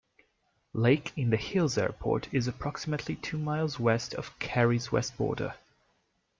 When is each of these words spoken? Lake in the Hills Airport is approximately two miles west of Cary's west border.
Lake 0.73 1.13
in 1.15 1.29
the 1.29 1.37
Hills 1.37 1.77
Airport 1.77 2.27
is 2.33 2.47
approximately 2.47 3.15
two 3.17 3.37
miles 3.37 3.79
west 3.79 4.15
of 4.15 4.39
Cary's 4.39 4.91
west 4.91 5.15
border. 5.15 5.53